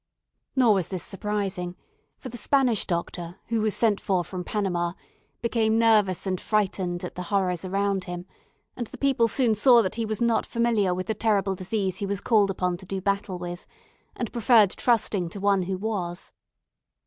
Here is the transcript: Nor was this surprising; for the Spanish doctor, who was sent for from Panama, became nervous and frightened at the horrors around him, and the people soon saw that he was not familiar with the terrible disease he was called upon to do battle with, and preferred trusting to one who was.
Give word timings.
Nor 0.55 0.73
was 0.73 0.87
this 0.89 1.03
surprising; 1.03 1.75
for 2.17 2.29
the 2.29 2.35
Spanish 2.37 2.87
doctor, 2.87 3.35
who 3.49 3.61
was 3.61 3.75
sent 3.75 4.01
for 4.01 4.23
from 4.23 4.43
Panama, 4.43 4.93
became 5.43 5.77
nervous 5.77 6.25
and 6.25 6.41
frightened 6.41 7.03
at 7.03 7.13
the 7.13 7.21
horrors 7.29 7.63
around 7.63 8.05
him, 8.05 8.25
and 8.75 8.87
the 8.87 8.97
people 8.97 9.27
soon 9.27 9.53
saw 9.53 9.83
that 9.83 9.93
he 10.01 10.05
was 10.07 10.19
not 10.19 10.43
familiar 10.47 10.91
with 10.95 11.05
the 11.05 11.13
terrible 11.13 11.53
disease 11.53 11.97
he 11.97 12.07
was 12.07 12.19
called 12.19 12.49
upon 12.49 12.77
to 12.77 12.85
do 12.87 12.99
battle 12.99 13.37
with, 13.37 13.67
and 14.15 14.33
preferred 14.33 14.71
trusting 14.71 15.29
to 15.29 15.39
one 15.39 15.61
who 15.61 15.77
was. 15.77 16.31